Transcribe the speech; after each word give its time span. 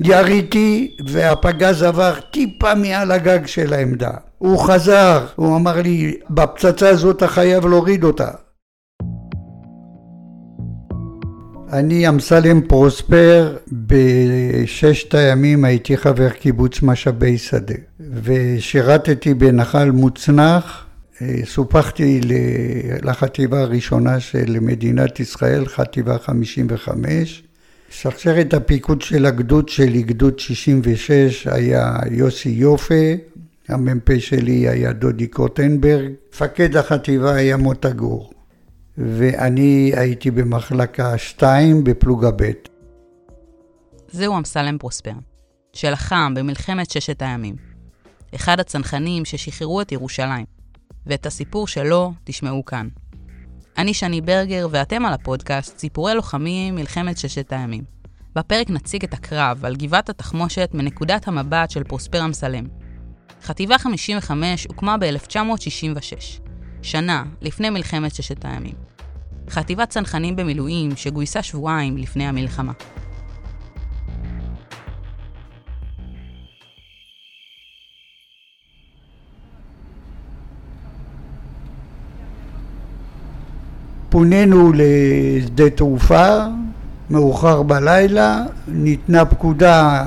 יריתי 0.00 0.96
והפגז 1.06 1.82
עבר 1.82 2.14
טיפה 2.30 2.74
מעל 2.74 3.12
הגג 3.12 3.46
של 3.46 3.72
העמדה. 3.72 4.10
הוא 4.38 4.58
חזר, 4.58 5.26
הוא 5.36 5.56
אמר 5.56 5.82
לי, 5.82 6.16
בפצצה 6.30 6.88
הזאת 6.88 7.16
אתה 7.16 7.28
חייב 7.28 7.66
להוריד 7.66 8.04
אותה. 8.04 8.30
אני 11.72 12.08
אמסלם 12.08 12.60
פרוספר, 12.60 13.56
בששת 13.72 15.14
הימים 15.14 15.64
הייתי 15.64 15.96
חבר 15.96 16.28
קיבוץ 16.30 16.82
משאבי 16.82 17.38
שדה 17.38 17.74
ושירתתי 18.22 19.34
בנחל 19.34 19.90
מוצנח, 19.90 20.86
סופחתי 21.44 22.20
לחטיבה 23.02 23.60
הראשונה 23.60 24.20
של 24.20 24.56
מדינת 24.60 25.20
ישראל, 25.20 25.66
חטיבה 25.66 26.18
55 26.18 27.42
שרשרת 27.90 28.54
הפיקוד 28.54 29.02
של 29.02 29.26
הגדוד 29.26 29.68
שלי, 29.68 30.02
גדוד 30.02 30.38
66, 30.38 31.46
היה 31.46 31.96
יוסי 32.10 32.48
יופה, 32.48 33.14
המ"פ 33.68 34.18
שלי 34.18 34.68
היה 34.68 34.92
דודי 34.92 35.26
קוטנברג, 35.26 36.12
מפקד 36.32 36.76
החטיבה 36.76 37.34
היה 37.34 37.56
מוטה 37.56 37.90
גור. 37.90 38.30
ואני 38.98 39.92
הייתי 39.96 40.30
במחלקה 40.30 41.18
2 41.18 41.84
בפלוגה 41.84 42.30
ב'. 42.30 42.50
זהו 44.10 44.38
אמסלם 44.38 44.78
פרוספר, 44.78 45.12
שלחם 45.72 46.34
במלחמת 46.36 46.90
ששת 46.90 47.22
הימים. 47.22 47.56
אחד 48.34 48.60
הצנחנים 48.60 49.24
ששחררו 49.24 49.80
את 49.80 49.92
ירושלים, 49.92 50.46
ואת 51.06 51.26
הסיפור 51.26 51.68
שלו 51.68 52.12
תשמעו 52.24 52.64
כאן. 52.64 52.88
אני 53.78 53.94
שני 53.94 54.20
ברגר, 54.20 54.68
ואתם 54.70 55.06
על 55.06 55.12
הפודקאסט 55.12 55.78
סיפורי 55.78 56.14
לוחמים 56.14 56.74
מלחמת 56.74 57.18
ששת 57.18 57.52
הימים. 57.52 57.84
בפרק 58.34 58.70
נציג 58.70 59.04
את 59.04 59.14
הקרב 59.14 59.64
על 59.64 59.76
גבעת 59.76 60.08
התחמושת 60.08 60.70
מנקודת 60.74 61.28
המבט 61.28 61.70
של 61.70 61.84
פרוספר 61.84 62.24
אמסלם. 62.24 62.66
חטיבה 63.42 63.78
55 63.78 64.66
הוקמה 64.66 64.96
ב-1966, 64.98 66.40
שנה 66.82 67.24
לפני 67.42 67.70
מלחמת 67.70 68.14
ששת 68.14 68.44
הימים. 68.44 68.74
חטיבת 69.50 69.88
צנחנים 69.88 70.36
במילואים 70.36 70.96
שגויסה 70.96 71.42
שבועיים 71.42 71.96
לפני 71.96 72.26
המלחמה. 72.26 72.72
פונינו 84.16 84.72
לשדה 84.74 85.70
תעופה, 85.70 86.38
מאוחר 87.10 87.62
בלילה, 87.62 88.42
ניתנה 88.68 89.24
פקודה 89.24 90.04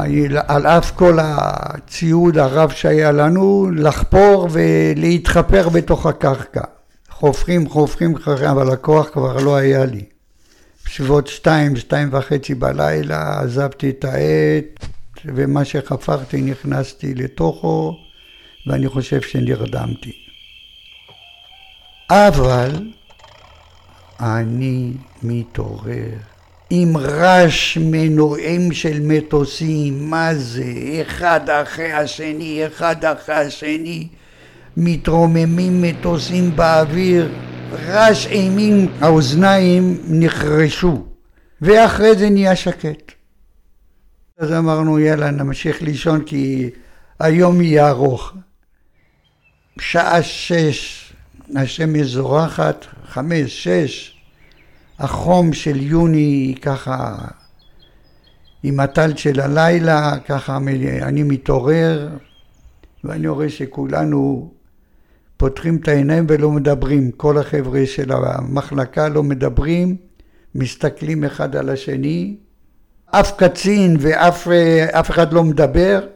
על 0.47 0.67
אף 0.67 0.91
כל 0.91 1.17
הציוד 1.21 2.37
הרב 2.37 2.69
שהיה 2.71 3.11
לנו 3.11 3.71
לחפור 3.75 4.47
ולהתחפר 4.51 5.69
בתוך 5.69 6.05
הקרקע. 6.05 6.61
חופרים, 7.09 7.69
חופרים, 7.69 8.17
חופרים, 8.17 8.49
אבל 8.49 8.73
הכוח 8.73 9.09
כבר 9.13 9.37
לא 9.37 9.55
היה 9.55 9.85
לי. 9.85 10.03
בסביבות 10.85 11.27
שתיים, 11.27 11.75
שתיים 11.75 12.09
וחצי 12.11 12.55
בלילה 12.55 13.39
עזבתי 13.39 13.89
את 13.89 14.05
העט 14.05 14.87
ומה 15.25 15.65
שחפרתי 15.65 16.41
נכנסתי 16.41 17.15
לתוכו 17.15 17.93
ואני 18.67 18.89
חושב 18.89 19.21
שנרדמתי. 19.21 20.11
אבל 22.09 22.71
אני 24.19 24.93
מתעורר 25.23 26.17
עם 26.69 26.97
רעש 26.97 27.77
מנועים 27.77 28.71
של 28.71 28.99
מטוסים, 29.01 30.09
מה 30.09 30.35
זה, 30.35 30.63
אחד 31.01 31.49
אחרי 31.49 31.91
השני, 31.91 32.67
אחד 32.67 33.05
אחרי 33.05 33.35
השני, 33.35 34.07
מתרוממים 34.77 35.81
מטוסים 35.81 36.55
באוויר, 36.55 37.31
רעש 37.71 38.27
אימים, 38.27 38.91
האוזניים 39.01 39.97
נחרשו, 40.07 41.05
ואחרי 41.61 42.15
זה 42.15 42.29
נהיה 42.29 42.55
שקט. 42.55 43.11
אז 44.37 44.53
אמרנו 44.53 44.99
יאללה 44.99 45.31
נמשיך 45.31 45.81
לישון 45.81 46.23
כי 46.25 46.69
היום 47.19 47.61
יהיה 47.61 47.89
ארוך. 47.89 48.33
שעה 49.79 50.23
שש, 50.23 51.13
השמש 51.55 52.07
זורחת, 52.07 52.85
חמש, 53.07 53.67
שש, 53.67 54.18
החום 54.99 55.53
של 55.53 55.81
יוני 55.81 56.55
ככה 56.61 57.17
עם 58.63 58.79
הטל 58.79 59.15
של 59.15 59.39
הלילה, 59.39 60.19
ככה 60.19 60.57
אני 61.01 61.23
מתעורר 61.23 62.09
ואני 63.03 63.27
רואה 63.27 63.49
שכולנו 63.49 64.51
פותחים 65.37 65.75
את 65.75 65.87
העיניים 65.87 66.25
ולא 66.29 66.51
מדברים, 66.51 67.11
כל 67.11 67.37
החבר'ה 67.37 67.85
של 67.85 68.11
המחלקה 68.11 69.09
לא 69.09 69.23
מדברים, 69.23 69.95
מסתכלים 70.55 71.23
אחד 71.23 71.55
על 71.55 71.69
השני, 71.69 72.37
אף 73.05 73.31
קצין 73.37 73.97
ואף 73.99 75.09
אחד 75.09 75.33
לא 75.33 75.43
מדבר, 75.43 76.07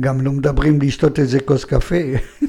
גם 0.00 0.20
לא 0.20 0.32
מדברים 0.32 0.80
לשתות 0.80 1.18
איזה 1.18 1.40
כוס 1.40 1.64
קפה 1.64 1.96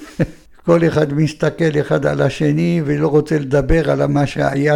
כל 0.65 0.87
אחד 0.87 1.13
מסתכל 1.13 1.79
אחד 1.79 2.05
על 2.05 2.21
השני 2.21 2.81
ולא 2.85 3.07
רוצה 3.07 3.39
לדבר 3.39 3.91
על 3.91 4.05
מה 4.05 4.27
שהיה, 4.27 4.75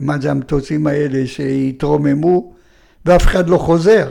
מה 0.00 0.18
זה 0.18 0.30
המטוסים 0.30 0.86
האלה 0.86 1.26
שהתרוממו 1.26 2.52
ואף 3.04 3.22
אחד 3.22 3.48
לא 3.48 3.58
חוזר. 3.58 4.10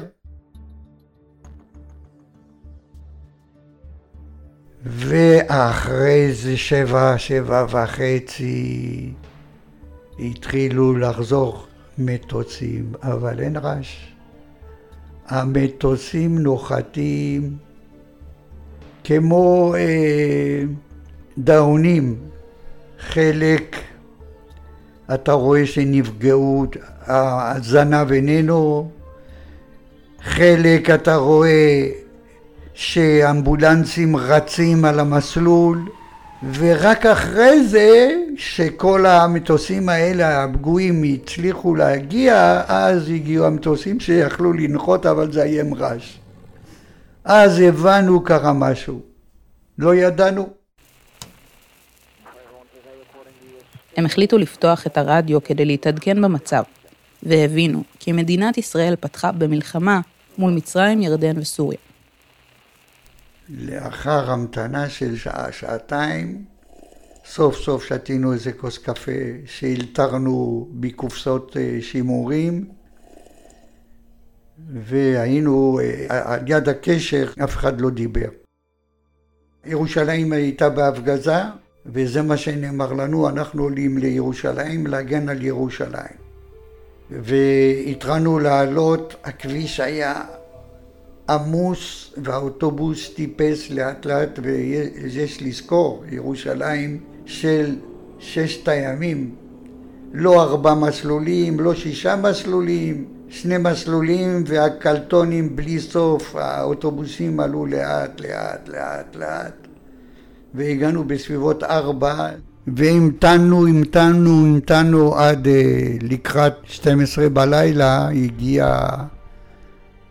ואחרי 4.86 6.34
זה 6.34 6.58
שבע, 6.58 7.18
שבע 7.18 7.66
וחצי 7.70 9.12
התחילו 10.20 10.98
לחזור 10.98 11.66
מטוסים, 11.98 12.92
אבל 13.04 13.40
אין 13.40 13.58
רעש. 13.58 14.08
המטוסים 15.28 16.40
נוחתים 16.40 17.58
כמו 19.04 19.76
אה, 19.78 20.64
דאונים, 21.38 22.16
חלק 23.00 23.76
אתה 25.14 25.32
רואה 25.32 25.66
שנפגעו, 25.66 26.66
הזנב 27.08 28.12
איננו, 28.12 28.92
חלק 30.24 30.90
אתה 30.90 31.16
רואה 31.16 31.88
שאמבולנסים 32.74 34.16
רצים 34.16 34.86
על 34.86 35.00
המסלול, 35.00 35.90
ורק 36.54 37.06
אחרי 37.06 37.68
זה, 37.68 38.10
שכל 38.38 39.06
המטוסים 39.06 39.90
האלה 39.90 40.44
הפגועים 40.44 41.04
הצליחו 41.04 41.76
להגיע, 41.76 42.64
אז 42.68 43.10
הגיעו 43.10 43.46
המטוסים 43.46 44.00
שיכלו 44.00 44.54
לנחות, 44.54 45.06
אבל 45.06 45.32
זה 45.32 45.44
היה 45.44 45.64
רעש. 45.78 46.20
אז 47.26 47.60
הבנו 47.60 48.24
קרה 48.24 48.54
משהו. 48.54 49.00
לא 49.78 49.96
ידענו. 49.96 50.63
הם 53.98 54.06
החליטו 54.06 54.38
לפתוח 54.38 54.88
את 54.88 54.98
הרדיו 54.98 55.44
כדי 55.44 55.66
להתעדכן 55.66 56.22
במצב, 56.22 56.64
והבינו 57.24 57.84
כי 58.00 58.12
מדינת 58.12 58.58
ישראל 58.58 58.96
פתחה 59.00 59.32
במלחמה 59.32 60.02
מול 60.38 60.54
מצרים, 60.54 61.02
ירדן 61.02 61.40
וסוריה. 61.40 61.80
לאחר 63.50 64.32
המתנה 64.32 64.90
של 64.90 65.18
שעה, 65.18 65.52
שעתיים, 65.52 66.46
סוף 67.26 67.56
סוף 67.56 67.86
שתינו 67.86 68.34
איזה 68.34 68.52
כוס 68.52 68.78
קפה 68.78 69.12
שהלתרנו 69.46 70.68
בקופסאות 70.72 71.58
אה, 71.58 71.78
שימורים 71.82 72.66
והיינו 74.74 75.80
אה, 75.84 76.34
על 76.34 76.40
יד 76.48 76.70
הקשר, 76.70 77.32
אף 77.44 77.56
אחד 77.56 77.82
לא 77.82 77.90
דיבר. 77.90 78.30
ירושלים 79.66 80.34
הייתה 80.34 80.70
בהפגזה, 80.70 81.38
וזה 81.86 82.22
מה 82.22 82.38
שנאמר 82.38 82.94
לנו, 82.94 83.30
אנחנו 83.30 83.64
עולים 83.64 83.98
לירושלים 83.98 84.88
להגן 84.88 85.30
על 85.30 85.44
ירושלים. 85.44 86.24
והתרענו 87.12 88.40
לעלות, 88.40 89.16
הכביש 89.24 89.80
היה 89.80 90.22
עמוס 91.30 92.14
והאוטובוס 92.18 93.14
טיפס 93.14 93.70
לאט 93.70 94.06
לאט 94.06 94.40
ויש 94.44 95.42
לזכור, 95.42 96.04
ירושלים 96.12 97.00
של 97.26 97.76
ששת 98.20 98.68
הימים, 98.68 99.36
לא 100.14 100.44
ארבע 100.44 100.74
מסלולים, 100.74 101.60
לא 101.60 101.76
שישה 101.76 102.16
מסלולים, 102.16 103.06
שני 103.30 103.58
מסלולים 103.58 104.44
והקלטונים 104.48 105.56
בלי 105.56 105.80
סוף, 105.80 106.36
האוטובוסים 106.36 107.40
עלו 107.40 107.66
לאט 107.66 108.22
לאט 108.22 108.70
לאט 108.70 109.16
לאט 109.16 109.63
והגענו 110.54 111.04
בסביבות 111.04 111.64
ארבע 111.64 112.30
והמתנו, 112.68 113.68
המתנו, 113.68 114.46
המתנו 114.46 115.16
עד 115.16 115.48
uh, 115.48 115.50
לקראת 116.02 116.54
12 116.64 117.30
בלילה 117.30 118.10
הגיע 118.10 118.80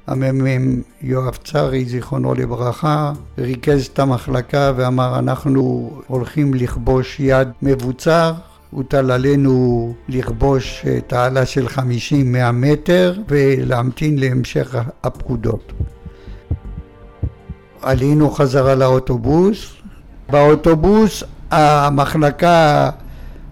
המ"מ 0.06 0.82
יואב 1.02 1.38
צרי, 1.44 1.84
זיכרונו 1.84 2.34
לברכה, 2.34 3.12
ריכז 3.38 3.86
את 3.86 3.98
המחלקה 3.98 4.72
ואמר 4.76 5.18
אנחנו 5.18 5.90
הולכים 6.06 6.54
לכבוש 6.54 7.20
יד 7.20 7.48
מבוצר, 7.62 8.32
הוטל 8.70 9.10
עלינו 9.10 9.94
לכבוש 10.08 10.84
תעלה 11.06 11.46
של 11.46 11.66
50-100 11.66 11.80
מטר 12.52 13.14
ולהמתין 13.28 14.18
להמשך 14.18 14.76
הפקודות. 15.02 15.72
עלינו 17.82 18.30
חזרה 18.30 18.74
לאוטובוס, 18.74 19.81
באוטובוס 20.32 21.24
המחלקה, 21.50 22.90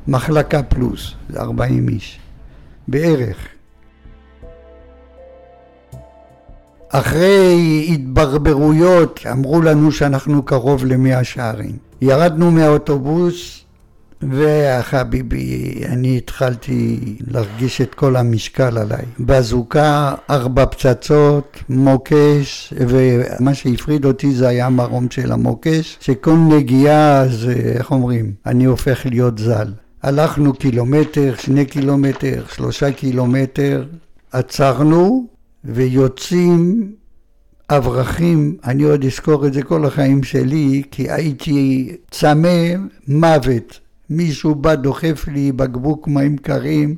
מחלקה 0.08 0.62
פלוס, 0.62 1.12
זה 1.28 1.40
40 1.40 1.88
איש, 1.88 2.18
בערך. 2.88 3.36
אחרי 6.88 7.86
התברברויות 7.88 9.20
אמרו 9.32 9.62
לנו 9.62 9.92
שאנחנו 9.92 10.42
קרוב 10.42 10.84
למאה 10.84 11.24
שערים. 11.24 11.76
ירדנו 12.00 12.50
מהאוטובוס 12.50 13.64
וחביבי, 14.22 15.80
אני 15.86 16.16
התחלתי 16.16 16.98
להרגיש 17.26 17.80
את 17.80 17.94
כל 17.94 18.16
המשקל 18.16 18.78
עליי. 18.78 19.04
בזוקה, 19.20 20.14
ארבע 20.30 20.66
פצצות, 20.66 21.58
מוקש, 21.68 22.74
ומה 22.76 23.54
שהפריד 23.54 24.04
אותי 24.04 24.32
זה 24.32 24.48
היה 24.48 24.66
המרום 24.66 25.10
של 25.10 25.32
המוקש, 25.32 25.98
שכל 26.00 26.36
נגיעה 26.36 27.28
זה, 27.28 27.52
איך 27.52 27.90
אומרים, 27.90 28.32
אני 28.46 28.64
הופך 28.64 29.06
להיות 29.06 29.38
ז"ל. 29.38 29.72
הלכנו 30.02 30.52
קילומטר, 30.52 31.34
שני 31.38 31.64
קילומטר, 31.64 32.44
שלושה 32.54 32.92
קילומטר, 32.92 33.84
עצרנו, 34.32 35.26
ויוצאים 35.64 36.92
אברכים, 37.70 38.56
אני 38.64 38.82
עוד 38.82 39.04
אזכור 39.04 39.46
את 39.46 39.52
זה 39.52 39.62
כל 39.62 39.84
החיים 39.84 40.22
שלי, 40.22 40.82
כי 40.90 41.10
הייתי 41.10 41.88
צמא 42.10 42.74
מוות. 43.08 43.80
מישהו 44.10 44.54
בא, 44.54 44.74
דוחף 44.74 45.28
לי 45.28 45.52
בקבוק 45.52 46.08
מים 46.08 46.36
קרים, 46.36 46.96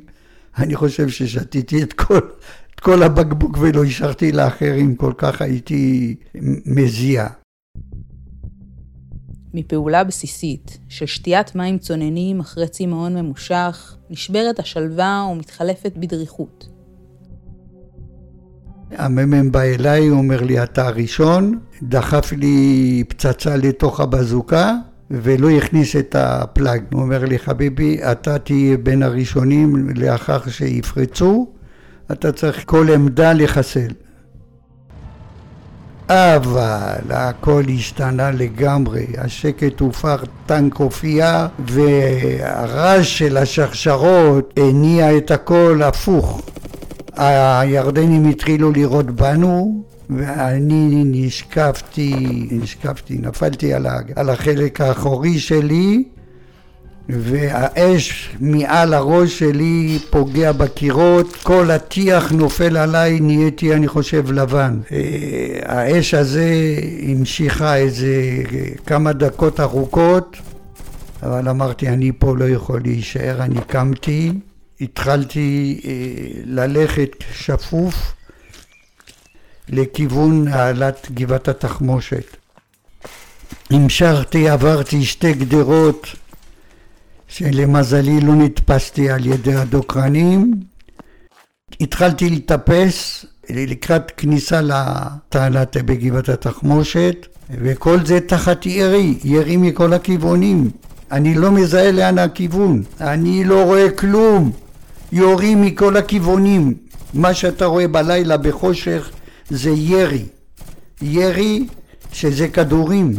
אני 0.57 0.75
חושב 0.75 1.09
ששתיתי 1.09 1.83
את 1.83 1.93
כל, 1.93 2.19
את 2.75 2.79
כל 2.79 3.03
הבקבוק 3.03 3.57
ולא 3.61 3.83
השארתי 3.83 4.31
לאחרים, 4.31 4.95
כל 4.95 5.13
כך 5.17 5.41
הייתי 5.41 6.15
מזיע. 6.65 7.27
מפעולה 9.53 10.03
בסיסית 10.03 10.77
של 10.89 11.05
שתיית 11.05 11.55
מים 11.55 11.77
צוננים 11.77 12.39
אחרי 12.39 12.67
צמאון 12.67 13.17
ממושך, 13.17 13.97
נשברת 14.09 14.59
השלווה 14.59 15.27
ומתחלפת 15.31 15.91
בדריכות. 15.97 16.69
המ"מ 18.91 19.51
בא 19.51 19.61
אליי, 19.61 20.09
אומר 20.09 20.41
לי, 20.41 20.63
אתה 20.63 20.87
הראשון, 20.87 21.59
דחף 21.83 22.31
לי 22.31 23.03
פצצה 23.07 23.57
לתוך 23.57 23.99
הבזוקה 23.99 24.75
ולא 25.21 25.49
הכניס 25.49 25.95
את 25.95 26.15
הפלאג. 26.19 26.83
הוא 26.93 27.01
אומר 27.01 27.25
לי, 27.25 27.39
חביבי, 27.39 27.99
אתה 28.11 28.37
תהיה 28.39 28.77
בין 28.77 29.03
הראשונים 29.03 29.89
לאחר 29.95 30.49
שיפרצו, 30.49 31.47
אתה 32.11 32.31
צריך 32.31 32.63
כל 32.65 32.87
עמדה 32.93 33.33
לחסל. 33.33 33.89
אבל 36.09 36.99
הכל 37.09 37.63
השתנה 37.75 38.31
לגמרי, 38.31 39.05
השקט 39.17 39.79
הופך 39.79 40.23
טנק 40.45 40.75
הופיע 40.75 41.47
והרעש 41.67 43.19
של 43.19 43.37
השרשרות 43.37 44.53
הניע 44.57 45.17
את 45.17 45.31
הכל 45.31 45.81
הפוך. 45.83 46.41
הירדנים 47.17 48.29
התחילו 48.29 48.71
לירות 48.71 49.05
בנו 49.05 49.83
ואני 50.17 51.03
נשקפתי, 51.05 52.13
נשקפתי, 52.51 53.17
נפלתי 53.17 53.73
על, 53.73 53.87
על 54.15 54.29
החלק 54.29 54.81
האחורי 54.81 55.39
שלי 55.39 56.03
והאש 57.09 58.35
מעל 58.39 58.93
הראש 58.93 59.39
שלי 59.39 59.99
פוגע 60.09 60.51
בקירות, 60.51 61.35
כל 61.43 61.71
הטיח 61.71 62.31
נופל 62.31 62.77
עליי, 62.77 63.19
נהייתי 63.19 63.73
אני 63.73 63.87
חושב 63.87 64.31
לבן. 64.31 64.79
אה, 64.91 64.97
האש 65.65 66.13
הזה 66.13 66.53
המשיכה 67.09 67.77
איזה 67.77 68.43
כמה 68.85 69.13
דקות 69.13 69.59
ארוכות, 69.59 70.37
אבל 71.23 71.49
אמרתי 71.49 71.89
אני 71.89 72.11
פה 72.19 72.37
לא 72.37 72.49
יכול 72.49 72.81
להישאר, 72.83 73.41
אני 73.41 73.61
קמתי 73.67 74.33
התחלתי 74.81 75.79
אה, 75.85 75.91
ללכת 76.45 77.09
שפוף 77.33 78.13
לכיוון 79.69 80.47
העלת 80.47 81.07
גבעת 81.13 81.47
התחמושת. 81.47 82.37
המשכתי, 83.69 84.49
עברתי 84.49 85.05
שתי 85.05 85.33
גדרות 85.33 86.07
שלמזלי 87.27 88.21
לא 88.21 88.35
נתפסתי 88.35 89.09
על 89.09 89.25
ידי 89.25 89.55
הדוקרנים. 89.55 90.53
התחלתי 91.81 92.29
לטפס 92.29 93.25
לקראת 93.49 94.11
כניסה 94.17 94.61
לתעלת 94.61 95.77
בגבעת 95.77 96.29
התחמושת 96.29 97.27
וכל 97.49 98.05
זה 98.05 98.19
תחת 98.19 98.65
ירי, 98.65 99.19
ירי 99.23 99.57
מכל 99.57 99.93
הכיוונים. 99.93 100.69
אני 101.11 101.35
לא 101.35 101.51
מזהה 101.51 101.91
לאן 101.91 102.17
הכיוון, 102.17 102.83
אני 103.01 103.43
לא 103.43 103.63
רואה 103.63 103.91
כלום. 103.91 104.51
יורים 105.11 105.61
מכל 105.61 105.97
הכיוונים. 105.97 106.73
מה 107.13 107.33
שאתה 107.33 107.65
רואה 107.65 107.87
בלילה 107.87 108.37
בחושך 108.37 109.11
זה 109.49 109.69
ירי. 109.69 110.25
ירי 111.01 111.67
שזה 112.11 112.47
כדורים. 112.47 113.13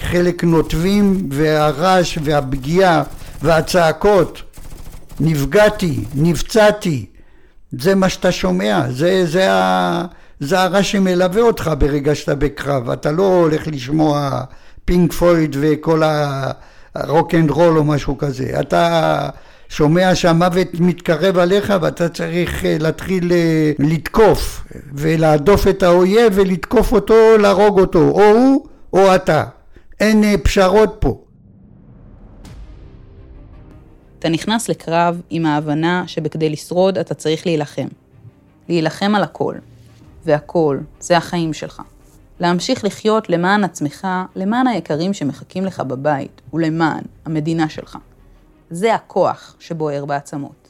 חלק 0.00 0.44
נוטבים 0.44 1.28
והרעש 1.32 2.18
והפגיעה 2.24 3.02
והצעקות. 3.42 4.42
נפגעתי, 5.20 6.04
נפצעתי. 6.14 7.06
זה 7.72 7.94
מה 7.94 8.08
שאתה 8.08 8.32
שומע, 8.32 8.82
זה, 8.90 9.26
זה, 9.26 9.52
ה, 9.52 10.04
זה 10.40 10.60
הרעש 10.60 10.92
שמלווה 10.92 11.42
אותך 11.42 11.70
ברגע 11.78 12.14
שאתה 12.14 12.34
בקרב. 12.34 12.90
אתה 12.90 13.12
לא 13.12 13.22
הולך 13.22 13.66
לשמוע 13.66 14.42
פינק 14.84 15.12
פלויד 15.12 15.56
וכל 15.60 16.02
ה 16.94 17.02
rock 17.02 17.34
and 17.34 17.50
roll 17.50 17.78
או 17.78 17.84
משהו 17.84 18.18
כזה. 18.18 18.60
אתה 18.60 19.28
שומע 19.68 20.14
שהמוות 20.14 20.68
מתקרב 20.80 21.38
עליך 21.38 21.72
ואתה 21.80 22.08
צריך 22.08 22.64
אה, 22.64 22.76
להתחיל 22.80 23.32
אה, 23.32 23.72
לתקוף 23.78 24.64
ולהדוף 24.92 25.68
את 25.68 25.82
האויב 25.82 26.32
ולתקוף 26.36 26.92
אותו, 26.92 27.38
להרוג 27.38 27.80
אותו, 27.80 27.98
או 27.98 28.22
הוא 28.22 28.66
או 28.92 29.14
אתה. 29.14 29.44
אין 30.00 30.24
אה, 30.24 30.34
פשרות 30.42 30.96
פה. 30.98 31.20
אתה 34.18 34.28
נכנס 34.28 34.68
לקרב 34.68 35.20
עם 35.30 35.46
ההבנה 35.46 36.04
שבכדי 36.06 36.50
לשרוד 36.50 36.98
אתה 36.98 37.14
צריך 37.14 37.46
להילחם. 37.46 37.88
להילחם 38.68 39.14
על 39.14 39.22
הכל. 39.22 39.54
והכל, 40.24 40.78
זה 41.00 41.16
החיים 41.16 41.52
שלך. 41.52 41.82
להמשיך 42.40 42.84
לחיות 42.84 43.30
למען 43.30 43.64
עצמך, 43.64 44.06
למען 44.36 44.66
היקרים 44.66 45.12
שמחכים 45.12 45.64
לך 45.64 45.80
בבית, 45.80 46.40
ולמען 46.54 47.02
המדינה 47.24 47.68
שלך. 47.68 47.98
זה 48.70 48.94
הכוח 48.94 49.56
שבוער 49.58 50.04
בעצמות. 50.04 50.68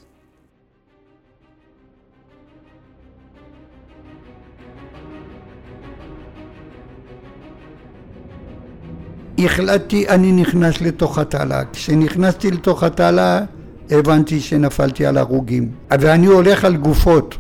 החלטתי, 9.39 10.09
אני 10.09 10.33
נכנס 10.33 10.81
לתוך 10.81 11.19
התעלה. 11.19 11.63
כשנכנסתי 11.73 12.51
לתוך 12.51 12.83
התעלה, 12.83 13.41
הבנתי 13.91 14.41
שנפלתי 14.41 15.07
על 15.07 15.19
הרוגים. 15.19 15.73
ואני 15.91 16.27
הולך 16.27 16.65
על 16.65 16.77
גופות. 16.77 17.35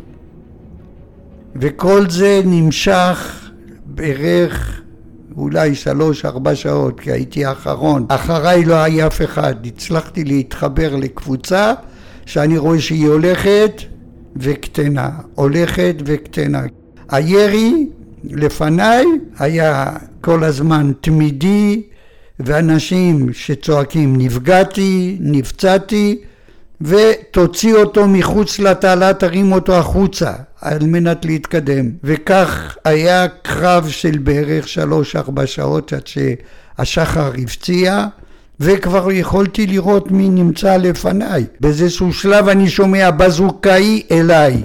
וכל 1.56 2.10
זה 2.10 2.40
נמשך 2.44 3.50
בערך 3.84 4.80
אולי 5.38 5.74
שלוש 5.74 6.24
ארבע 6.24 6.54
שעות 6.54 7.00
כי 7.00 7.12
הייתי 7.12 7.44
האחרון. 7.44 8.06
אחריי 8.08 8.64
לא 8.64 8.74
היה 8.74 9.06
אף 9.06 9.22
אחד. 9.22 9.54
הצלחתי 9.66 10.24
להתחבר 10.24 10.96
לקבוצה 10.96 11.72
שאני 12.26 12.58
רואה 12.58 12.80
שהיא 12.80 13.08
הולכת 13.08 13.82
וקטנה. 14.36 15.10
הולכת 15.34 15.94
וקטנה. 16.04 16.62
הירי 17.08 17.86
לפניי 18.24 19.04
היה 19.38 19.92
כל 20.20 20.44
הזמן 20.44 20.92
תמידי 21.00 21.82
ואנשים 22.40 23.32
שצועקים 23.32 24.16
נפגעתי, 24.16 25.16
נפצעתי 25.20 26.18
ותוציא 26.80 27.74
אותו 27.74 28.08
מחוץ 28.08 28.58
לתעלה, 28.58 29.14
תרים 29.14 29.52
אותו 29.52 29.74
החוצה 29.78 30.32
על 30.60 30.78
מנת 30.82 31.24
להתקדם. 31.24 31.90
וכך 32.04 32.76
היה 32.84 33.28
קרב 33.28 33.88
של 33.88 34.18
בערך 34.18 34.68
שלוש-ארבע 34.68 35.46
שעות 35.46 35.92
עד 35.92 36.06
שהשחר 36.06 37.32
הפציע, 37.42 38.06
וכבר 38.60 39.10
יכולתי 39.12 39.66
לראות 39.66 40.10
מי 40.10 40.28
נמצא 40.28 40.76
לפניי. 40.76 41.44
באיזשהו 41.60 42.12
שלב 42.12 42.48
אני 42.48 42.70
שומע 42.70 43.10
בזוקאי 43.10 44.02
אליי. 44.10 44.62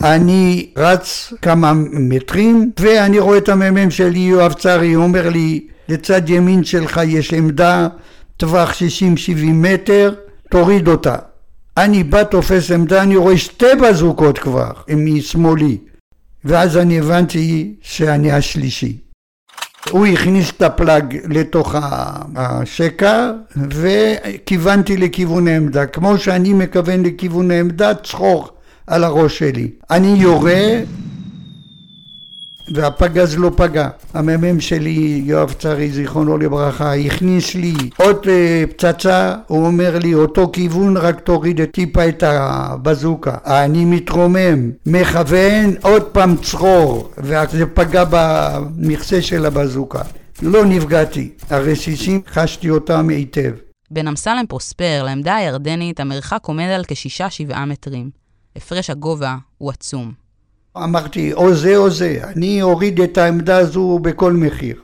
אני 0.00 0.70
רץ 0.76 1.32
כמה 1.42 1.72
מטרים 1.92 2.70
ואני 2.80 3.18
רואה 3.18 3.38
את 3.38 3.48
המ"מ 3.48 3.90
שלי 3.90 4.18
יואב 4.18 4.52
צרי 4.52 4.96
אומר 4.96 5.28
לי 5.28 5.66
לצד 5.88 6.30
ימין 6.30 6.64
שלך 6.64 7.00
יש 7.06 7.34
עמדה 7.34 7.88
טווח 8.36 8.72
60-70 8.72 8.74
מטר 9.52 10.14
תוריד 10.50 10.88
אותה 10.88 11.16
אני 11.84 12.04
בא 12.04 12.24
תופס 12.24 12.70
עמדה 12.70 13.02
אני 13.02 13.16
רואה 13.16 13.38
שתי 13.38 13.66
בזוקות 13.82 14.38
כבר 14.38 14.70
משמאלי 14.96 15.78
ואז 16.44 16.76
אני 16.76 16.98
הבנתי 16.98 17.74
שאני 17.82 18.32
השלישי. 18.32 18.98
הוא 19.90 20.06
הכניס 20.06 20.50
את 20.50 20.62
הפלאג 20.62 21.18
לתוך 21.24 21.74
השקע 22.36 23.30
וכיוונתי 23.56 24.96
לכיוון 24.96 25.48
העמדה 25.48 25.86
כמו 25.86 26.18
שאני 26.18 26.52
מכוון 26.52 27.02
לכיוון 27.02 27.50
העמדה 27.50 27.94
צחור 27.94 28.48
על 28.86 29.04
הראש 29.04 29.38
שלי. 29.38 29.70
אני 29.90 30.14
יורה 30.18 30.80
והפגז 32.74 33.38
לא 33.38 33.50
פגע. 33.56 33.88
המ"מ 34.14 34.60
שלי, 34.60 35.22
יואב 35.24 35.52
צרי, 35.52 35.90
זיכרונו 35.90 36.38
לברכה, 36.38 36.94
הכניס 36.94 37.54
לי 37.54 37.74
עוד 37.96 38.26
uh, 38.26 38.72
פצצה, 38.72 39.34
הוא 39.46 39.66
אומר 39.66 39.98
לי, 39.98 40.14
אותו 40.14 40.50
כיוון, 40.52 40.96
רק 40.96 41.20
תוריד 41.20 41.64
טיפה 41.64 42.08
את 42.08 42.22
הבזוקה. 42.22 43.36
אני 43.46 43.84
מתרומם, 43.84 44.70
מכוון, 44.86 45.74
עוד 45.82 46.02
פעם 46.02 46.36
צרור, 46.36 47.10
וזה 47.18 47.66
פגע 47.66 48.04
במכסה 48.10 49.22
של 49.22 49.46
הבזוקה. 49.46 50.02
לא 50.42 50.64
נפגעתי, 50.64 51.30
הרסיסים 51.50 52.20
חשתי 52.28 52.70
אותם 52.70 53.08
היטב. 53.08 53.52
בין 53.90 54.08
אמסלם 54.08 54.44
פרוספר 54.48 55.02
לעמדה 55.04 55.36
הירדנית 55.36 56.00
המרחק 56.00 56.40
עומד 56.42 56.68
על 56.74 56.84
כשישה-שבעה 56.88 57.66
מטרים. 57.66 58.10
הפרש 58.56 58.90
הגובה 58.90 59.36
הוא 59.58 59.70
עצום. 59.70 60.27
אמרתי, 60.84 61.32
או 61.32 61.54
זה 61.54 61.76
או 61.76 61.90
זה, 61.90 62.18
אני 62.22 62.62
אוריד 62.62 63.00
את 63.00 63.18
העמדה 63.18 63.56
הזו 63.56 63.98
בכל 64.02 64.32
מחיר. 64.32 64.76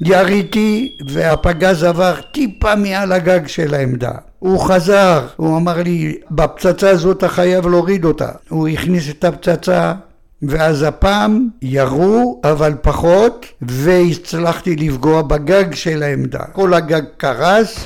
יריתי 0.00 0.96
והפגז 1.06 1.84
עבר 1.84 2.14
טיפה 2.32 2.74
מעל 2.74 3.12
הגג 3.12 3.46
של 3.46 3.74
העמדה. 3.74 4.12
הוא 4.38 4.60
חזר, 4.60 5.26
הוא 5.36 5.56
אמר 5.56 5.82
לי, 5.82 6.16
בפצצה 6.30 6.90
הזאת 6.90 7.18
אתה 7.18 7.28
חייב 7.28 7.66
להוריד 7.66 8.04
אותה. 8.04 8.28
הוא 8.48 8.68
הכניס 8.68 9.10
את 9.10 9.24
הפצצה 9.24 9.94
ואז 10.42 10.82
הפעם 10.82 11.48
ירו 11.62 12.40
אבל 12.44 12.74
פחות 12.82 13.46
והצלחתי 13.62 14.76
לפגוע 14.76 15.22
בגג 15.22 15.74
של 15.74 16.02
העמדה. 16.02 16.44
כל 16.52 16.74
הגג 16.74 17.02
קרס 17.16 17.84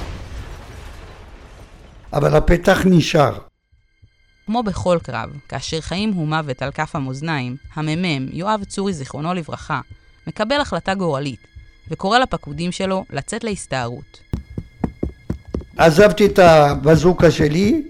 אבל 2.12 2.36
הפתח 2.36 2.82
נשאר. 2.84 3.47
כמו 4.48 4.62
בכל 4.62 4.98
קרב, 5.02 5.30
כאשר 5.48 5.80
חיים 5.80 6.12
הוא 6.12 6.28
מוות 6.28 6.62
על 6.62 6.70
כף 6.70 6.96
המאזניים, 6.96 7.56
המ"מ, 7.74 8.28
יואב 8.32 8.64
צורי 8.64 8.92
זיכרונו 8.92 9.34
לברכה, 9.34 9.80
מקבל 10.26 10.60
החלטה 10.60 10.94
גורלית, 10.94 11.40
וקורא 11.88 12.18
לפקודים 12.18 12.72
שלו 12.72 13.04
לצאת 13.10 13.44
להסתערות. 13.44 14.20
עזבתי 15.76 16.26
את 16.26 16.38
הבזוקה 16.38 17.30
שלי 17.30 17.82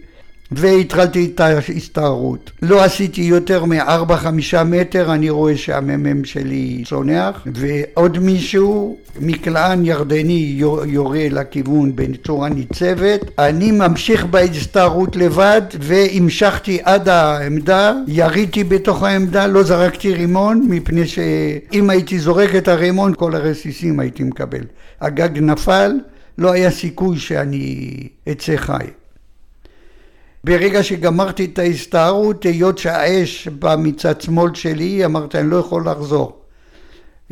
והתחלתי 0.52 1.30
את 1.34 1.40
ההסתערות. 1.40 2.50
לא 2.62 2.84
עשיתי 2.84 3.20
יותר 3.20 3.64
מ-4-5 3.64 4.64
מטר, 4.64 5.12
אני 5.14 5.30
רואה 5.30 5.56
שהמ"מ 5.56 6.24
שלי 6.24 6.82
צונח, 6.86 7.46
ועוד 7.54 8.18
מישהו, 8.18 8.96
מקלען 9.20 9.84
ירדני 9.84 10.60
יורה 10.86 11.26
לכיוון 11.30 11.92
בצורה 11.94 12.48
ניצבת. 12.48 13.20
אני 13.38 13.72
ממשיך 13.72 14.24
בהסתערות 14.24 15.16
לבד, 15.16 15.62
והמשכתי 15.80 16.78
עד 16.82 17.08
העמדה, 17.08 17.92
יריתי 18.06 18.64
בתוך 18.64 19.02
העמדה, 19.02 19.46
לא 19.46 19.62
זרקתי 19.62 20.14
רימון, 20.14 20.66
מפני 20.70 21.06
שאם 21.06 21.90
הייתי 21.90 22.18
זורק 22.18 22.54
את 22.54 22.68
הרימון, 22.68 23.14
כל 23.16 23.34
הרסיסים 23.34 24.00
הייתי 24.00 24.22
מקבל. 24.22 24.64
הגג 25.00 25.38
נפל, 25.38 25.92
לא 26.38 26.52
היה 26.52 26.70
סיכוי 26.70 27.18
שאני 27.18 28.08
אצא 28.30 28.56
חי. 28.56 28.84
ברגע 30.44 30.82
שגמרתי 30.82 31.44
את 31.44 31.58
ההסתערות, 31.58 32.42
היות 32.44 32.78
שהאש 32.78 33.48
באה 33.48 33.76
מצד 33.76 34.20
שמאל 34.20 34.54
שלי, 34.54 35.04
אמרתי 35.04 35.38
אני 35.38 35.50
לא 35.50 35.56
יכול 35.56 35.88
לחזור. 35.88 36.38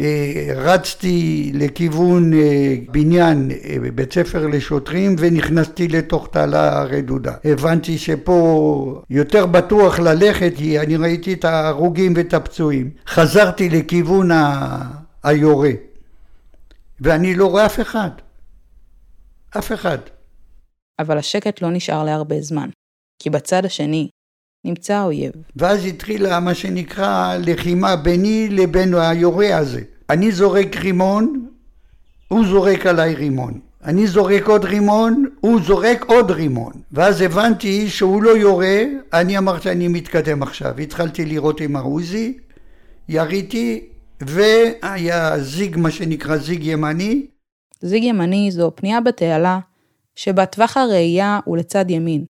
אה, 0.01 0.53
רצתי 0.57 1.51
לכיוון 1.55 2.33
אה, 2.33 2.75
בניין 2.91 3.51
אה, 3.51 3.77
בית 3.95 4.13
ספר 4.13 4.47
לשוטרים 4.47 5.17
ונכנסתי 5.19 5.89
לתוך 5.89 6.29
תעלה 6.33 6.83
רדודה. 6.83 7.33
הבנתי 7.45 7.99
שפה 7.99 9.03
יותר 9.11 9.47
בטוח 9.47 9.99
ללכת 9.99 10.53
כי 10.57 10.81
אני 10.81 10.97
ראיתי 10.97 11.33
את 11.33 11.45
ההרוגים 11.45 12.13
ואת 12.17 12.35
הפצועים. 12.35 12.91
חזרתי 13.07 13.69
לכיוון 13.69 14.31
ה... 14.31 15.07
היורה 15.27 15.71
ואני 17.01 17.35
לא 17.35 17.47
רואה 17.47 17.67
אף 17.67 17.81
אחד. 17.81 18.11
אף 19.59 19.73
אחד. 19.73 19.99
אבל 20.99 21.19
השקט 21.19 21.63
לא 21.63 21.71
נשאר 21.71 22.05
להרבה 22.05 22.41
זמן. 22.41 22.69
כי 23.19 23.31
בצד 23.31 23.65
השני 23.65 24.09
נמצא 24.65 24.95
האויב. 24.95 25.33
ואז 25.57 25.87
התחילה 25.87 26.41
מה 26.41 26.55
שנקרא 26.55 27.37
לחימה 27.37 27.97
ביני 27.97 28.49
לבין 28.51 28.95
היורה 28.95 29.57
הזה. 29.57 29.81
אני 30.11 30.33
זורק 30.33 30.77
רימון, 30.77 31.47
הוא 32.29 32.47
זורק 32.47 32.87
עליי 32.87 33.15
רימון. 33.15 33.61
אני 33.85 34.07
זורק 34.07 34.47
עוד 34.47 34.65
רימון, 34.65 35.25
הוא 35.41 35.61
זורק 35.63 36.05
עוד 36.05 36.31
רימון. 36.31 36.73
ואז 36.93 37.21
הבנתי 37.21 37.89
שהוא 37.89 38.23
לא 38.23 38.37
יורה, 38.37 38.83
אני 39.13 39.39
אמרתי 39.39 39.71
אני 39.71 39.89
מתקדם 39.89 40.43
עכשיו. 40.43 40.79
התחלתי 40.79 41.25
לירות 41.25 41.61
עם 41.61 41.77
העוזי, 41.77 42.39
יריתי, 43.09 43.87
והיה 44.21 45.41
זיג, 45.41 45.77
מה 45.77 45.91
שנקרא 45.91 46.37
זיג 46.37 46.65
ימני. 46.65 47.27
זיג 47.81 48.05
ימני 48.05 48.51
זו 48.51 48.73
פנייה 48.75 49.01
בתעלה, 49.01 49.59
שבטווח 50.17 50.77
הראייה 50.77 51.41
הוא 51.45 51.57
לצד 51.57 51.91
ימין. 51.91 52.25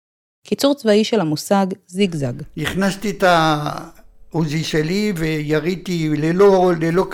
קיצור 0.46 0.74
צבאי 0.74 1.04
של 1.04 1.20
המושג 1.20 1.66
זיגזג. 1.86 2.32
הכנסתי 2.56 3.10
את 3.10 3.24
העוזי 3.26 4.64
שלי 4.64 5.12
ויריתי 5.16 6.08
ללא, 6.08 6.72
ללא 6.80 7.06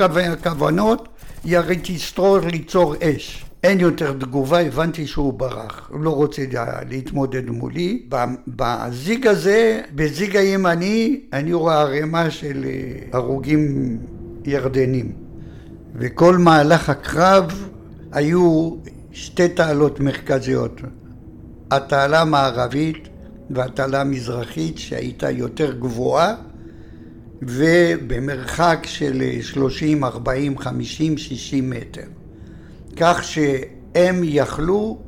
כוונות, 0.43 1.09
יריתי 1.45 1.99
סטרור 1.99 2.39
ליצור 2.39 2.95
אש. 3.03 3.45
אין 3.63 3.81
יותר 3.81 4.13
תגובה, 4.13 4.61
הבנתי 4.61 5.07
שהוא 5.07 5.33
ברח, 5.33 5.89
הוא 5.93 6.01
לא 6.01 6.11
רוצה 6.11 6.43
להתמודד 6.91 7.51
מולי. 7.51 8.03
בזיג 8.49 9.27
הזה, 9.27 9.81
בזיג 9.95 10.37
הימני, 10.37 11.21
אני 11.33 11.53
רואה 11.53 11.81
ערימה 11.81 12.31
של 12.31 12.65
אה, 12.65 13.19
הרוגים 13.19 13.99
ירדנים. 14.45 15.13
וכל 15.95 16.39
מהלך 16.39 16.89
הקרב 16.91 17.69
היו 18.13 18.71
שתי 19.13 19.49
תעלות 19.49 20.01
מרכזיות. 20.01 20.81
התעלה 21.71 22.21
המערבית 22.21 23.10
והתעלה 23.51 24.01
המזרחית 24.01 24.79
שהייתה 24.79 25.31
יותר 25.31 25.73
גבוהה 25.73 26.35
ובמרחק 27.43 28.79
של 28.85 29.23
30, 29.43 30.05
40, 30.05 30.59
50, 30.59 31.19
60 31.19 31.71
מטר. 31.71 32.07
כך 32.97 33.25
שהם 33.25 34.21
יכלו 34.25 34.99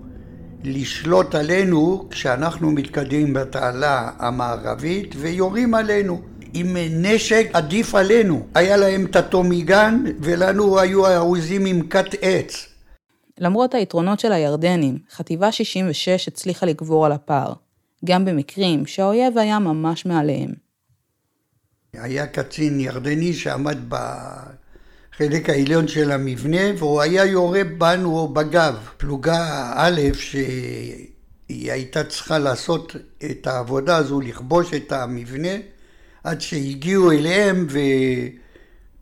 לשלוט 0.65 1.35
עלינו 1.35 2.07
כשאנחנו 2.11 2.71
מתקדמים 2.71 3.33
בתעלה 3.33 4.11
המערבית 4.19 5.15
ויורים 5.19 5.75
עלינו. 5.75 6.21
עם 6.55 6.77
נשק 6.91 7.51
עדיף 7.53 7.95
עלינו. 7.95 8.47
היה 8.55 8.77
להם 8.77 9.07
את 9.07 9.17
הטומיגן 9.17 10.05
ולנו 10.21 10.79
היו 10.79 11.07
העוזים 11.07 11.67
עם 11.67 11.89
כת 11.89 12.15
עץ. 12.21 12.69
למרות 13.39 13.75
היתרונות 13.75 14.21
של 14.21 14.33
הירדנים, 14.33 14.99
חטיבה 15.11 15.53
66 15.53 16.29
הצליחה 16.29 16.67
לגבור 16.67 17.07
על 17.07 17.13
הפער. 17.13 17.53
גם 18.05 18.25
במקרים 18.25 18.87
שהאויב 18.87 19.39
היה 19.39 19.59
ממש 19.59 20.07
מעליהם. 20.07 20.51
היה 21.93 22.27
קצין 22.27 22.81
ירדני 22.81 23.33
שעמד 23.33 23.79
בחלק 23.89 25.49
העליון 25.49 25.89
של 25.89 26.13
המבנה 26.13 26.61
והוא 26.79 27.01
היה 27.01 27.25
יורה 27.25 27.65
בנו 27.79 28.29
בגב. 28.29 28.89
פלוגה 28.97 29.73
א' 29.77 30.01
שהיא 30.15 31.73
הייתה 31.73 32.05
צריכה 32.05 32.39
לעשות 32.39 32.97
את 33.31 33.47
העבודה 33.47 33.97
הזו, 33.97 34.21
לכבוש 34.21 34.75
את 34.75 34.93
המבנה 34.93 35.57
עד 36.25 36.41
שהגיעו 36.41 37.13
אליהם 37.13 37.67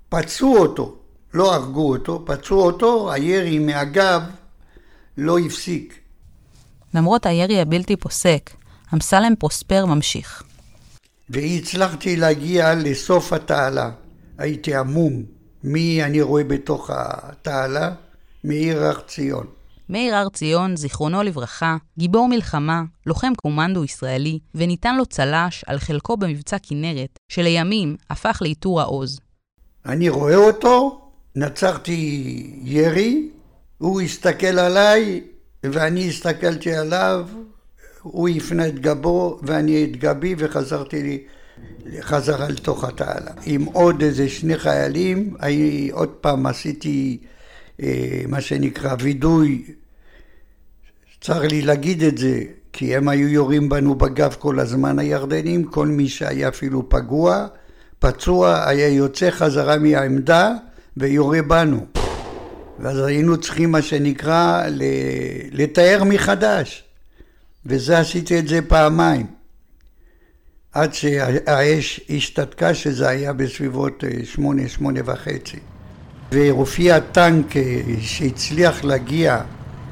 ופצעו 0.08 0.56
אותו, 0.56 0.98
לא 1.34 1.54
הרגו 1.54 1.88
אותו, 1.88 2.24
פצעו 2.26 2.62
אותו, 2.62 3.12
הירי 3.12 3.58
מהגב 3.58 4.22
לא 5.16 5.38
הפסיק. 5.38 6.00
למרות 6.94 7.26
הירי 7.26 7.60
הבלתי 7.60 7.96
פוסק, 7.96 8.50
אמסלם 8.94 9.34
פרוספר 9.38 9.86
ממשיך. 9.86 10.42
והצלחתי 11.30 12.16
להגיע 12.16 12.74
לסוף 12.74 13.32
התעלה. 13.32 13.90
הייתי 14.38 14.74
עמום. 14.74 15.22
מי 15.64 16.04
אני 16.04 16.22
רואה 16.22 16.44
בתוך 16.44 16.90
התעלה? 16.92 17.94
מעיר 18.44 18.82
הר 18.84 19.00
ציון. 19.00 19.46
מאיר 19.88 20.16
הר 20.16 20.28
ציון, 20.28 20.76
זיכרונו 20.76 21.22
לברכה, 21.22 21.76
גיבור 21.98 22.28
מלחמה, 22.28 22.82
לוחם 23.06 23.32
קומנדו 23.42 23.84
ישראלי, 23.84 24.38
וניתן 24.54 24.96
לו 24.96 25.06
צל"ש 25.06 25.64
על 25.66 25.78
חלקו 25.78 26.16
במבצע 26.16 26.56
כנרת, 26.62 27.18
שלימים 27.28 27.96
הפך 28.10 28.38
לעיטור 28.42 28.80
העוז. 28.80 29.20
אני 29.86 30.08
רואה 30.08 30.36
אותו, 30.36 31.00
נצרתי 31.36 32.60
ירי, 32.62 33.28
הוא 33.78 34.00
הסתכל 34.00 34.58
עליי 34.58 35.20
ואני 35.62 36.08
הסתכלתי 36.08 36.74
עליו, 36.74 37.28
הוא 38.02 38.28
הפנה 38.28 38.66
את 38.68 38.78
גבו 38.78 39.38
ואני 39.42 39.84
את 39.84 39.96
גבי 39.96 40.34
וחזרתי 40.38 41.02
לי 41.02 41.22
חזרה 42.00 42.48
לתוך 42.48 42.84
התעלה. 42.84 43.30
עם 43.46 43.64
עוד 43.64 44.02
איזה 44.02 44.28
שני 44.28 44.58
חיילים, 44.58 45.36
אני 45.42 45.90
עוד 45.92 46.08
פעם 46.08 46.46
עשיתי 46.46 47.18
אה, 47.82 48.22
מה 48.28 48.40
שנקרא 48.40 48.96
וידוי, 49.00 49.64
צר 51.20 51.40
לי 51.40 51.62
להגיד 51.62 52.02
את 52.02 52.18
זה, 52.18 52.42
כי 52.72 52.96
הם 52.96 53.08
היו 53.08 53.28
יורים 53.28 53.68
בנו 53.68 53.94
בגב 53.94 54.36
כל 54.38 54.60
הזמן 54.60 54.98
הירדנים, 54.98 55.64
כל 55.64 55.86
מי 55.86 56.08
שהיה 56.08 56.48
אפילו 56.48 56.88
פגוע, 56.88 57.46
פצוע, 57.98 58.68
היה 58.68 58.88
יוצא 58.88 59.30
חזרה 59.30 59.78
מהעמדה 59.78 60.52
ויורה 60.96 61.42
בנו. 61.42 61.86
ואז 62.78 62.98
היינו 62.98 63.36
צריכים 63.36 63.72
מה 63.72 63.82
שנקרא 63.82 64.62
לתאר 65.52 66.04
מחדש, 66.04 66.89
וזה 67.66 67.98
עשיתי 67.98 68.38
את 68.38 68.48
זה 68.48 68.62
פעמיים. 68.62 69.26
עד 70.72 70.94
שהאש 70.94 72.00
השתתקה, 72.10 72.74
שזה 72.74 73.08
היה 73.08 73.32
בסביבות 73.32 74.04
אה, 74.04 74.10
שמונה, 74.24 74.68
שמונה 74.68 75.00
וחצי. 75.04 75.58
והופיע 76.32 77.00
טנק 77.00 77.56
אה, 77.56 77.82
שהצליח 78.00 78.84
להגיע 78.84 79.42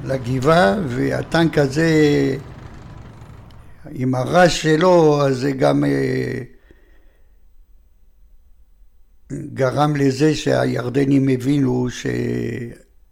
לגבעה, 0.05 0.75
והטנק 0.89 1.59
הזה, 1.59 1.91
עם 3.91 4.15
הרעש 4.15 4.63
שלו, 4.63 5.27
אז 5.27 5.37
זה 5.37 5.53
גם 5.53 5.85
אה, 5.85 6.41
גרם 9.33 9.97
לזה 9.97 10.35
שהירדנים 10.35 11.29
הבינו 11.29 11.87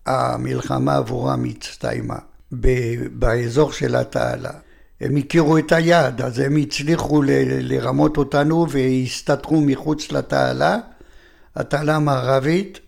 שהמלחמה 0.06 0.96
עבורם 0.96 1.44
הצטיימה 1.44 2.18
באזור 3.12 3.72
של 3.72 3.96
התעלה. 3.96 4.50
הם 5.00 5.16
הכירו 5.16 5.58
את 5.58 5.72
היעד, 5.72 6.20
אז 6.22 6.38
הם 6.38 6.56
הצליחו 6.56 7.22
ל- 7.22 7.28
לרמות 7.72 8.16
אותנו 8.16 8.66
והסתתרו 8.70 9.60
מחוץ 9.60 10.12
לתעלה, 10.12 10.78
התעלה 11.56 11.96
המערבית, 11.96 12.80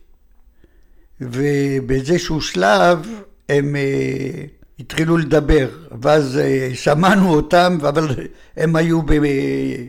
ובאיזשהו 1.21 2.41
שלב 2.41 3.09
הם 3.49 3.75
uh, 3.77 4.81
התחילו 4.81 5.17
לדבר, 5.17 5.69
ואז 6.03 6.41
uh, 6.73 6.77
שמענו 6.77 7.35
אותם, 7.35 7.79
אבל 7.89 8.09
הם 8.57 8.77
היו 8.77 9.03
ב- 9.03 9.87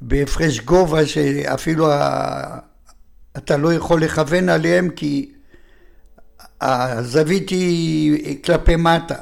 בהפרש 0.00 0.60
גובה 0.60 1.06
שאפילו 1.06 1.92
ה- 1.92 2.58
אתה 3.36 3.56
לא 3.56 3.72
יכול 3.74 4.02
לכוון 4.02 4.48
עליהם 4.48 4.88
כי 4.90 5.33
הזווית 6.64 7.50
היא 7.50 8.42
כלפי 8.42 8.76
מטה. 8.76 9.14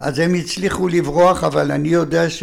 אז 0.00 0.18
הם 0.18 0.34
הצליחו 0.34 0.88
לברוח, 0.88 1.44
אבל 1.44 1.72
אני 1.72 1.88
יודע 1.88 2.30
ש... 2.30 2.42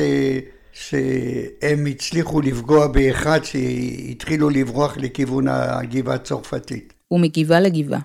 שהם 0.73 1.85
הצליחו 1.85 2.41
לפגוע 2.41 2.87
באחד 2.87 3.39
שהתחילו 3.43 4.49
לברוח 4.49 4.97
לכיוון 4.97 5.47
הגבעה 5.47 6.15
הצרפתית. 6.15 6.93
ומגבעה 7.11 7.59
לגבעה. 7.59 7.99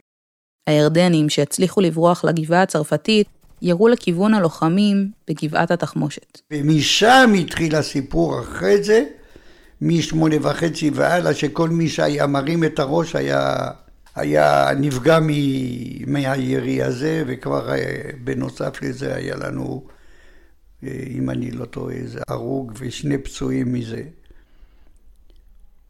הירדנים 0.68 1.28
שהצליחו 1.28 1.80
לברוח 1.80 2.24
לגבעה 2.24 2.62
הצרפתית 2.62 3.26
ירו 3.62 3.88
לכיוון 3.88 4.34
הלוחמים 4.34 5.10
בגבעת 5.28 5.70
התחמושת. 5.70 6.40
ומשם 6.52 7.32
התחיל 7.38 7.76
הסיפור 7.76 8.40
אחרי 8.40 8.82
זה, 8.82 9.04
משמונה 9.80 10.36
וחצי 10.42 10.90
והלאה, 10.94 11.34
שכל 11.34 11.68
מי 11.68 11.88
שהיה 11.88 12.26
מרים 12.26 12.64
את 12.64 12.78
הראש 12.78 13.16
היה 13.16 13.56
היה 14.14 14.66
נפגע 14.80 15.18
מהירי 16.06 16.82
הזה, 16.82 17.24
וכבר 17.26 17.74
אה, 17.74 18.10
בנוסף 18.24 18.82
לזה 18.82 19.14
היה 19.14 19.36
לנו, 19.36 19.86
אה, 20.84 21.04
אם 21.10 21.30
אני 21.30 21.50
לא 21.50 21.64
טועה, 21.64 21.94
איזה 21.94 22.20
הרוג 22.28 22.72
ושני 22.78 23.18
פצועים 23.18 23.72
מזה. 23.72 24.02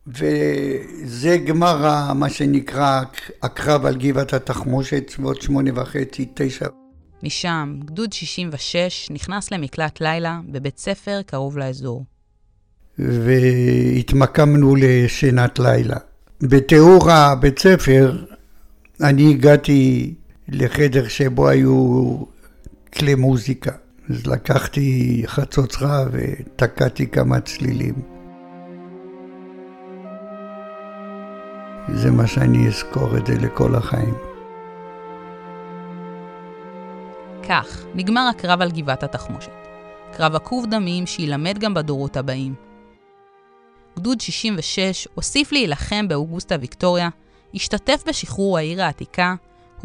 וזה 0.07 1.39
גמר 1.47 2.13
מה 2.15 2.31
שנקרא 2.31 3.03
הקרב 3.43 3.87
על 3.87 3.97
גבעת 3.97 4.33
התחמושת, 4.33 5.11
סביבות 5.11 5.43
שמונה 5.43 5.81
וחצי, 5.81 6.29
תשע. 6.35 6.67
משם, 7.23 7.81
גדוד 7.85 8.13
66 8.13 9.09
נכנס 9.11 9.51
למקלט 9.51 10.01
לילה 10.01 10.41
בבית 10.49 10.79
ספר 10.79 11.21
קרוב 11.27 11.59
לאזור. 11.59 12.05
והתמקמנו 12.99 14.77
לשינת 14.77 15.59
לילה. 15.59 15.97
בתיאור 16.43 17.11
הבית 17.11 17.59
ספר, 17.59 18.25
אני 19.01 19.31
הגעתי 19.31 20.15
לחדר 20.49 21.09
שבו 21.09 21.49
היו 21.49 22.17
כלי 22.95 23.15
מוזיקה. 23.15 23.71
אז 24.11 24.27
לקחתי 24.27 25.23
חצוצרה 25.27 26.05
ותקעתי 26.13 27.07
כמה 27.07 27.41
צלילים. 27.41 27.95
זה 31.95 32.11
מה 32.11 32.27
שאני 32.27 32.69
אזכור 32.69 33.17
את 33.17 33.27
זה 33.27 33.35
לכל 33.35 33.75
החיים. 33.75 34.15
כך 37.49 37.85
נגמר 37.95 38.29
הקרב 38.31 38.61
על 38.61 38.71
גבעת 38.71 39.03
התחמושת. 39.03 39.51
קרב 40.17 40.35
עקוב 40.35 40.67
דמים 40.71 41.07
שיילמד 41.07 41.59
גם 41.59 41.75
בדורות 41.75 42.17
הבאים. 42.17 42.72
גדוד 43.97 44.21
66 44.21 45.09
הוסיף 45.15 45.53
להילחם 45.53 46.09
באוגוסטה 46.09 46.55
ויקטוריה, 46.61 47.09
השתתף 47.55 48.03
בשחרור 48.07 48.59
העיר 48.59 48.83
העתיקה, 48.83 49.35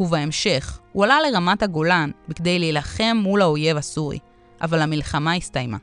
ובהמשך 0.00 0.78
הוא 0.92 1.04
עלה 1.04 1.18
לרמת 1.20 1.62
הגולן 1.62 2.10
בכדי 2.28 2.58
להילחם 2.58 3.16
מול 3.22 3.42
האויב 3.42 3.76
הסורי, 3.76 4.18
אבל 4.62 4.82
המלחמה 4.82 5.34
הסתיימה. 5.34 5.76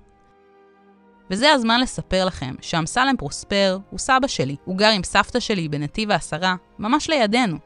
וזה 1.31 1.51
הזמן 1.51 1.79
לספר 1.79 2.25
לכם 2.25 2.55
שאמסלם 2.61 3.15
פרוספר 3.17 3.77
הוא 3.89 3.99
סבא 3.99 4.27
שלי, 4.27 4.55
הוא 4.65 4.77
גר 4.77 4.89
עם 4.89 5.03
סבתא 5.03 5.39
שלי 5.39 5.67
בנתיב 5.67 6.11
העשרה, 6.11 6.55
ממש 6.79 7.09
לידינו, 7.09 7.57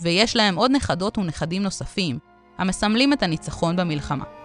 ויש 0.00 0.36
להם 0.36 0.56
עוד 0.56 0.70
נכדות 0.70 1.18
ונכדים 1.18 1.62
נוספים, 1.62 2.18
המסמלים 2.58 3.12
את 3.12 3.22
הניצחון 3.22 3.76
במלחמה. 3.76 4.37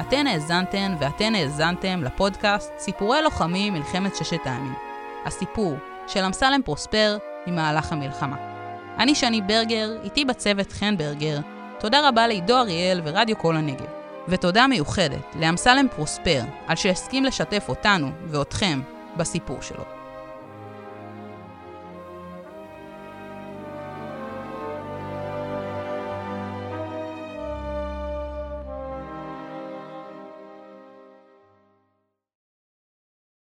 אתן 0.00 0.26
האזנתן 0.26 0.94
ואתן 1.00 1.34
האזנתם 1.34 2.02
לפודקאסט 2.04 2.72
סיפורי 2.78 3.22
לוחמים 3.22 3.74
מלחמת 3.74 4.16
ששת 4.16 4.40
הימים. 4.44 4.74
הסיפור 5.24 5.74
של 6.06 6.24
אמסלם 6.24 6.60
פרוספר 6.64 7.18
ממהלך 7.46 7.92
המלחמה. 7.92 8.36
אני 8.98 9.14
שני 9.14 9.40
ברגר, 9.40 9.90
איתי 10.04 10.24
בצוות 10.24 10.72
חן 10.72 10.96
ברגר. 10.96 11.38
תודה 11.78 12.08
רבה 12.08 12.26
לעידו 12.26 12.56
אריאל 12.56 13.00
ורדיו 13.04 13.38
כל 13.38 13.56
הנגב. 13.56 13.86
ותודה 14.28 14.66
מיוחדת 14.66 15.36
לאמסלם 15.40 15.86
פרוספר 15.96 16.42
על 16.66 16.76
שהסכים 16.76 17.24
לשתף 17.24 17.64
אותנו 17.68 18.10
ואותכם 18.26 18.80
בסיפור 19.16 19.62
שלו. 19.62 19.84